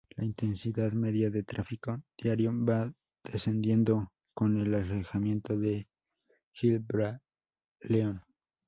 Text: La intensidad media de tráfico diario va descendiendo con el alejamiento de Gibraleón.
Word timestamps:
La 0.15 0.25
intensidad 0.25 0.93
media 0.93 1.29
de 1.29 1.43
tráfico 1.43 2.01
diario 2.17 2.51
va 2.65 2.91
descendiendo 3.23 4.11
con 4.33 4.57
el 4.59 4.73
alejamiento 4.73 5.55
de 5.55 5.87
Gibraleón. 6.53 8.23